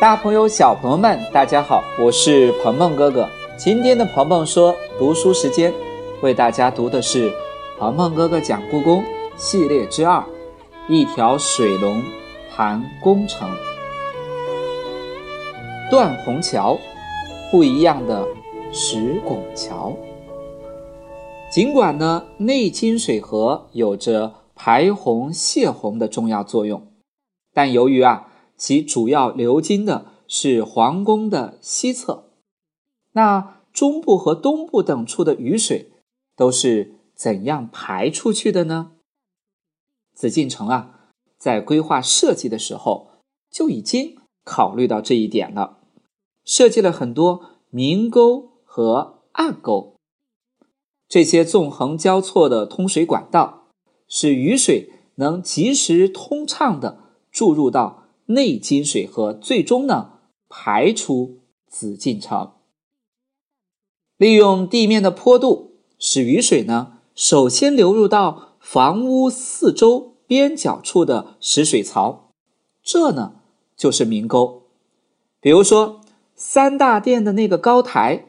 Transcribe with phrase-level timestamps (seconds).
[0.00, 3.28] 大朋友、小朋友们，大家好，我是鹏鹏哥哥。
[3.58, 5.70] 今天的鹏鹏说读书时间，
[6.22, 7.30] 为大家读的是
[7.78, 9.02] 《鹏鹏哥哥讲故宫》
[9.36, 10.16] 系列之二，
[10.88, 12.02] 《一条水龙
[12.50, 13.46] 盘工程》。
[15.90, 16.78] 断虹桥，
[17.50, 18.26] 不一样的
[18.72, 19.94] 石拱桥。
[21.52, 26.86] 尽管呢，内金水河有着排洪泄洪的重要作用，
[27.52, 28.28] 但由于啊。
[28.60, 32.26] 其主要流经的是皇宫的西侧，
[33.12, 35.92] 那中部和东部等处的雨水
[36.36, 38.92] 都是怎样排出去的呢？
[40.14, 45.78] 紫禁城啊，在规划设计的时候就已经考虑到这一点了，
[46.44, 49.96] 设计了很多明沟和暗沟，
[51.08, 53.68] 这些纵横交错的通水管道，
[54.06, 57.99] 使雨水能及时通畅的注入到。
[58.30, 62.52] 内金水河最终呢排出紫禁城，
[64.16, 72.32] 利用地面的坡度，使雨水呢首先流入到房屋四周边角处的石水槽，
[72.82, 73.36] 这呢
[73.76, 74.62] 就是明沟。
[75.40, 76.00] 比如说
[76.34, 78.26] 三大殿的那个高台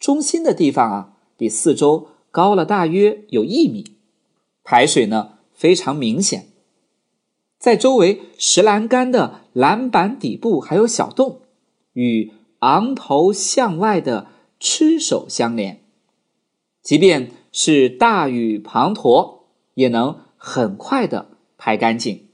[0.00, 3.96] 中心的地方啊，比四周高了大约有一米，
[4.64, 6.53] 排水呢非常明显。
[7.64, 11.40] 在周围石栏杆的栏板底部还有小洞，
[11.94, 14.26] 与昂头向外的
[14.60, 15.80] 螭首相连。
[16.82, 19.38] 即便是大雨滂沱，
[19.72, 22.26] 也能很快的排干净。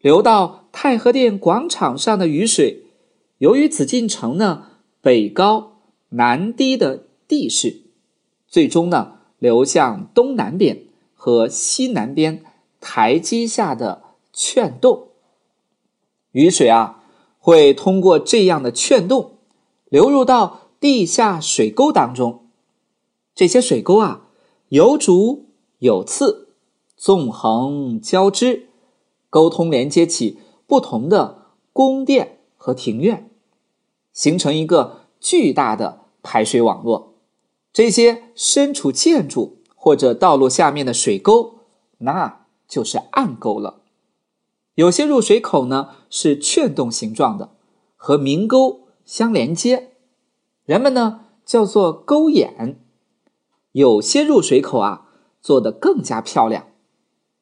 [0.00, 2.86] 流到太和殿广场上的雨水，
[3.38, 4.64] 由于紫禁城呢
[5.00, 5.76] 北高
[6.08, 7.82] 南低的地势，
[8.48, 10.82] 最终呢流向东南边
[11.14, 12.42] 和西南边
[12.80, 14.02] 台阶下的。
[14.34, 15.08] 圈洞，
[16.32, 17.04] 雨水啊
[17.38, 19.38] 会通过这样的圈洞
[19.88, 22.48] 流入到地下水沟当中。
[23.34, 24.28] 这些水沟啊
[24.68, 25.46] 有主
[25.78, 26.48] 有次，
[26.96, 28.68] 纵横交织，
[29.30, 33.30] 沟通连接起不同的宫殿和庭院，
[34.12, 37.14] 形成一个巨大的排水网络。
[37.72, 41.60] 这些身处建筑或者道路下面的水沟，
[41.98, 43.82] 那就是暗沟了。
[44.74, 47.56] 有些入水口呢是券洞形状的，
[47.96, 49.92] 和明沟相连接，
[50.64, 52.80] 人们呢叫做沟眼。
[53.72, 55.08] 有些入水口啊
[55.40, 56.68] 做得更加漂亮，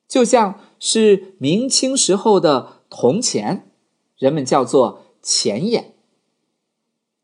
[0.09, 3.70] 就像是明清时候的铜钱，
[4.16, 5.94] 人们叫做钱眼。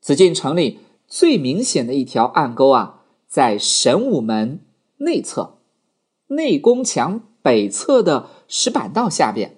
[0.00, 4.64] 紫禁城里最明显的一条暗沟啊，在神武门
[4.98, 5.58] 内侧，
[6.28, 9.57] 内宫墙北侧的石板道下边。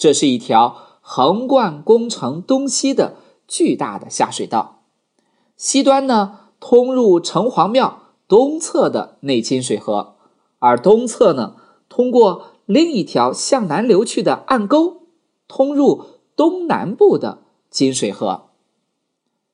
[0.00, 3.16] 这是一条横贯宫城东西的
[3.46, 4.80] 巨大的下水道，
[5.58, 10.14] 西端呢通入城隍庙东侧的内金水河，
[10.58, 11.56] 而东侧呢
[11.90, 15.02] 通过另一条向南流去的暗沟，
[15.46, 18.44] 通入东南部的金水河。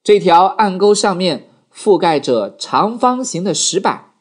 [0.04, 4.12] 这条暗沟上面覆盖着长方形的石板，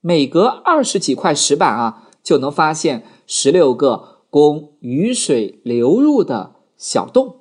[0.00, 4.11] 每隔二十几块石板啊，就能发现十六个。
[4.32, 7.40] 供雨水流入的小洞，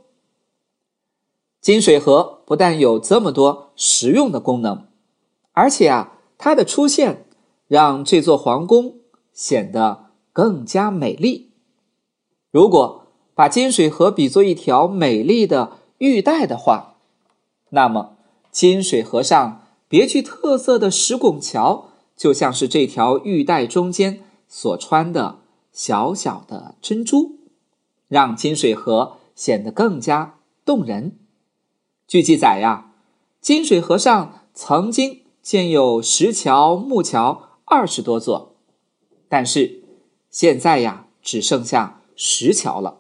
[1.62, 4.88] 金水河不但有这么多实用的功能，
[5.54, 7.26] 而且啊，它的出现
[7.70, 8.96] 让这座皇宫
[9.32, 11.52] 显得更加美丽。
[12.52, 16.98] 如果把金水河比作一条美丽的玉带的话，
[17.70, 18.18] 那么
[18.52, 21.86] 金水河上别具特色的石拱桥，
[22.18, 25.38] 就像是这条玉带中间所穿的。
[25.72, 27.38] 小小的珍珠，
[28.08, 31.18] 让金水河显得更加动人。
[32.08, 32.94] 据记载呀，
[33.40, 38.56] 金水河上曾经建有石桥、木桥二十多座，
[39.30, 39.84] 但是
[40.30, 43.00] 现在呀，只剩下石桥了。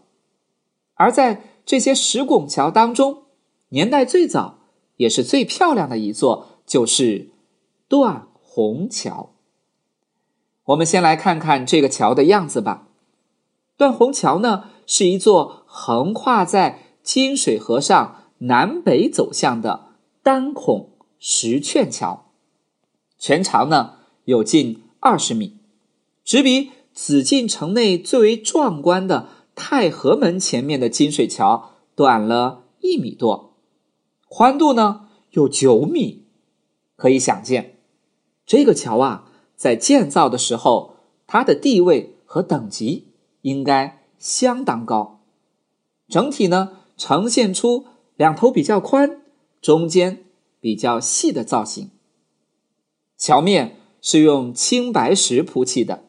[0.93, 3.24] 而在这些石拱桥当中，
[3.69, 4.59] 年代最早
[4.95, 7.29] 也是最漂亮的一座，就是
[7.88, 9.31] 断虹桥。
[10.71, 12.88] 我们先来看看这个桥的样子吧。
[13.77, 22.31] 断虹桥呢，是一座横跨在金水河上南北走向的单孔石券桥，
[23.18, 23.95] 全长呢
[24.25, 25.57] 有近二十米，
[26.23, 33.56] 只比紫禁城内最为壮观的太和门前面的金水桥短了一米多，
[34.29, 36.27] 宽度呢有九米。
[36.95, 37.79] 可以想见，
[38.45, 39.27] 这个桥啊。
[39.62, 40.96] 在建造的时候，
[41.28, 43.10] 它的地位和等级
[43.42, 45.19] 应该相当高。
[46.10, 47.86] 整体呢，呈现出
[48.16, 49.22] 两头比较宽，
[49.62, 50.25] 中间
[50.60, 51.92] 比较细的造型。
[53.16, 56.06] 桥面是用青白石铺砌的，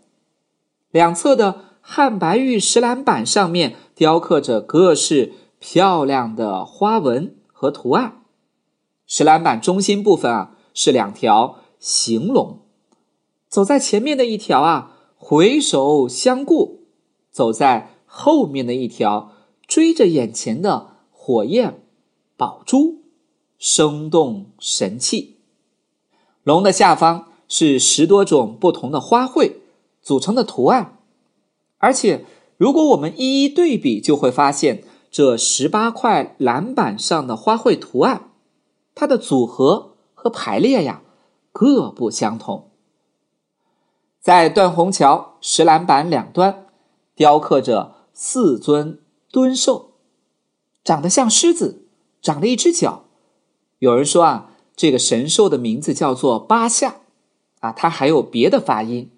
[0.90, 8.22] 两侧的汉白玉石栏板上面雕刻着各式漂亮的花纹和图案。
[9.06, 12.61] 石栏板中心部分啊是两条行龙，
[13.52, 16.86] 走在前面的一条啊回首相顾，
[17.30, 19.32] 走在后面的一条
[19.66, 21.82] 追着眼前的火焰
[22.38, 23.02] 宝珠，
[23.58, 25.36] 生动神气。
[26.42, 29.56] 龙的下方是十多种不同的花卉
[30.00, 30.96] 组成的图案，
[31.76, 32.24] 而且
[32.56, 38.30] 如果我们一一对比，就会发现这十八块栏板上的花卉图案。
[38.94, 41.02] 它的组合和排列呀，
[41.52, 42.70] 各不相同。
[44.22, 46.66] 在断虹桥石栏板两端，
[47.16, 49.00] 雕刻着四尊
[49.32, 49.94] 敦兽，
[50.84, 51.88] 长得像狮子，
[52.22, 53.06] 长了一只脚。
[53.80, 57.00] 有人说啊，这个神兽的名字叫做八下，
[57.58, 59.10] 啊，它还有别的发音。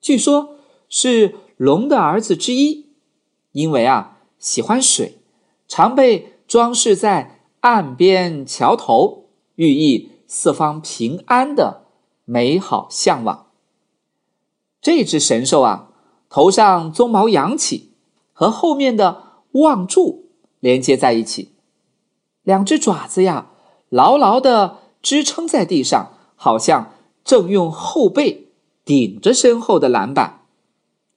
[0.00, 0.54] 据说，
[0.88, 2.86] 是龙的儿子之一，
[3.50, 5.18] 因为啊喜欢水，
[5.66, 7.36] 常被装饰在。
[7.60, 9.26] 岸边桥头，
[9.56, 11.82] 寓意四方平安的
[12.24, 13.49] 美好向往。
[14.80, 15.90] 这只神兽啊，
[16.28, 17.92] 头上鬃毛扬起，
[18.32, 19.22] 和后面的
[19.52, 21.52] 望柱连接在一起，
[22.42, 23.50] 两只爪子呀，
[23.88, 26.94] 牢牢的支撑在地上，好像
[27.24, 28.48] 正用后背
[28.84, 30.42] 顶着身后的栏板，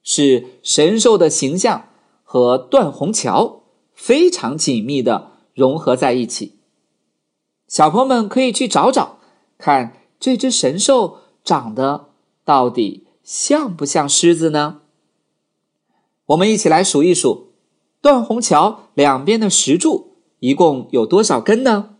[0.02, 1.88] 使神兽的形象
[2.22, 3.62] 和断虹桥
[3.92, 5.32] 非常紧密的。
[5.54, 6.58] 融合在一起，
[7.68, 9.18] 小朋友们可以去找找，
[9.56, 12.08] 看这只神兽长得
[12.44, 14.82] 到底像不像狮子呢？
[16.26, 17.48] 我们一起来数一数，
[18.00, 21.96] 断虹桥两边的石柱一共有多少根呢？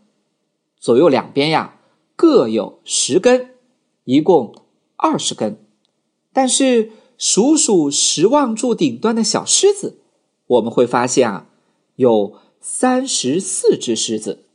[0.79, 1.81] 左右两边呀
[2.15, 3.55] 各有十根，
[4.05, 4.55] 一共
[4.97, 5.59] 二十根。
[6.33, 9.99] 但是数数十望柱顶端的小狮子，
[10.47, 11.47] 我们会发现啊
[11.97, 12.45] 有。
[12.67, 14.47] 三十四只狮子，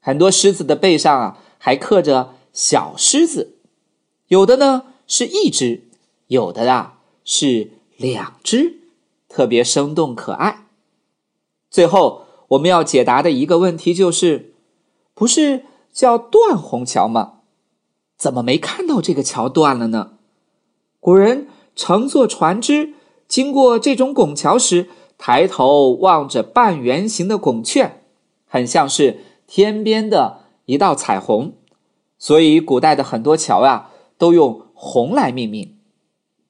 [0.00, 3.58] 很多狮子的背上啊还刻着小狮子，
[4.26, 5.87] 有的呢是一只，
[6.28, 8.78] 有的啊是两只，
[9.28, 10.66] 特别生动可爱。
[11.68, 14.54] 最后我们要解答的一个问题就是：
[15.12, 17.40] 不是叫断虹桥吗？
[18.16, 20.12] 怎么没看到这个桥断了呢？
[21.00, 22.94] 古人乘坐船只
[23.26, 24.88] 经过这种拱桥时。
[25.20, 28.04] 抬头望着半圆形的拱券，
[28.46, 31.54] 很像是天边的一道彩虹，
[32.20, 35.76] 所以古代的很多桥啊都用“虹”来命名。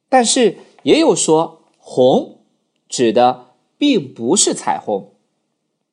[0.08, 2.38] 但是也有说“虹”
[2.88, 5.12] 指的并不是彩虹，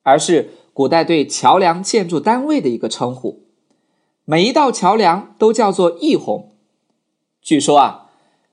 [0.02, 3.44] 而是古代对桥梁建筑单位的一个称呼。
[4.24, 6.52] 每一道桥梁都叫做一虹。
[7.40, 8.10] 据说啊，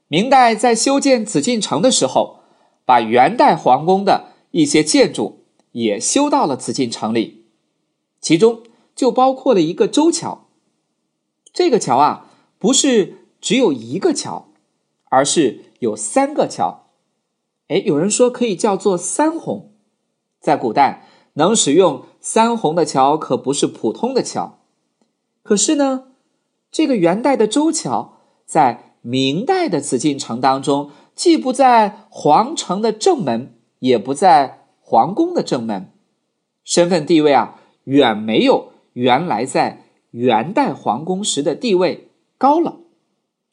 [0.07, 2.39] 明代在修建紫禁城的时候。
[2.85, 7.45] 把元代皇宫的一些建筑也修到了紫禁城里，
[8.19, 8.61] 其中
[8.93, 10.49] 就包括了一个周桥。
[11.53, 12.29] 这个桥啊，
[12.59, 14.49] 不是只有一个桥，
[15.13, 16.87] 而是有三个桥。
[17.67, 19.71] 哎，有人说可以叫做三虹。
[20.39, 24.57] 在古代，能使用三虹的桥可不是普通的桥。
[25.43, 26.05] 可是呢，
[26.71, 30.89] 这个元代的周桥在明代的紫禁城当中。
[31.13, 35.91] 既不在皇城的正门，也不在皇宫的正门，
[36.63, 42.79] 身份地位啊，远没有原来在元代皇宫时的地位高了。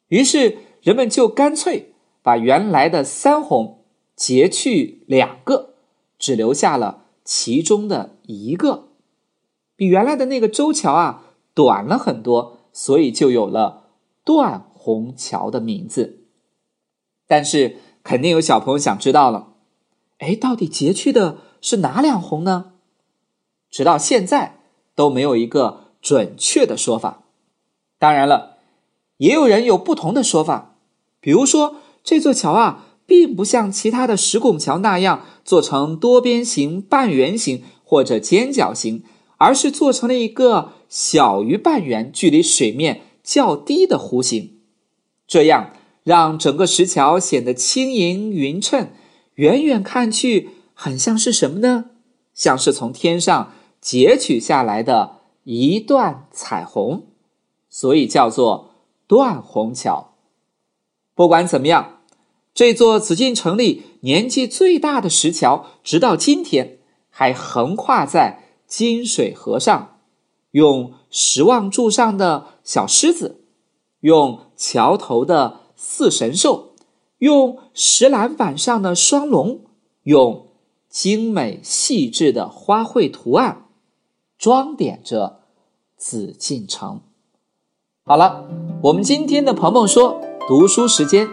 [0.08, 3.84] 于是人们就干脆把原来的三红
[4.16, 5.74] 截去两个，
[6.18, 8.88] 只留下了其中的一个，
[9.76, 13.88] 比原来的那个周桥啊短了很多，所以就有了
[14.24, 16.24] 断虹桥的名字。
[17.26, 19.54] 但是肯定有小朋友想知道了，
[20.18, 22.72] 哎，到底截去的是哪两红呢？
[23.70, 24.60] 直到现在
[24.94, 27.22] 都没有一个准确的说法。
[27.98, 28.56] 当然了，
[29.18, 30.69] 也有人有不同的说法，
[31.20, 39.04] 比如说这座桥啊，并不像其他的石拱桥那样做成多边形、半圆形或者尖角形，
[39.36, 44.58] 而是做成了一个小于半圆、距离水面较低的弧形，
[45.26, 45.72] 这样。
[46.02, 48.90] 让整个石桥显得轻盈匀称，
[49.34, 51.90] 远远看去很像是什么呢？
[52.32, 57.08] 像是从天上截取下来的一段彩虹，
[57.68, 58.70] 所以叫做
[59.06, 60.09] 断虹桥。
[61.20, 61.98] 不管怎么样，
[62.54, 66.78] 这座紫禁城里年纪最大的石桥，直到今天
[67.10, 69.98] 还横跨在金水河上，
[70.52, 73.44] 用石望柱上的小狮子，
[74.00, 76.72] 用桥头的四神兽，
[77.18, 79.60] 用石栏板上的双龙，
[80.04, 80.46] 用
[80.88, 83.66] 精美细致的花卉图案，
[84.38, 85.40] 装点着
[85.98, 87.02] 紫禁城。
[88.06, 88.48] 好了，
[88.84, 91.28] 我们今天的鹏鹏说读书时间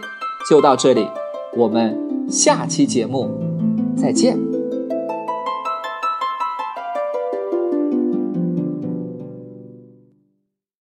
[0.48, 1.08] 就到这里，
[1.56, 1.98] 我们
[2.30, 3.28] 下期节目
[3.96, 4.47] 再见。